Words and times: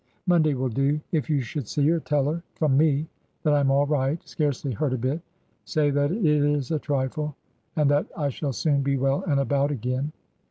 "Monday 0.25 0.55
will 0.55 0.67
do. 0.69 0.99
If 1.11 1.29
you 1.29 1.41
should 1.41 1.67
see 1.67 1.87
her, 1.89 1.99
tell 1.99 2.25
her— 2.25 2.41
from 2.55 2.75
me— 2.75 3.07
that 3.43 3.53
I'm 3.53 3.69
all 3.69 3.85
right— 3.85 4.19
scarcely 4.27 4.71
hurt 4.71 4.93
a 4.93 4.97
bit 4.97 5.21
Say 5.63 5.91
that 5.91 6.11
it 6.11 6.25
is 6.25 6.71
a 6.71 6.79
trifle, 6.79 7.35
and 7.75 7.87
that 7.91 8.07
I 8.17 8.29
shall 8.29 8.51
soon 8.51 8.81
be 8.81 8.97
well 8.97 9.23
and 9.27 9.39
about 9.39 9.69
^ 9.69 9.73
again." 9.73 10.11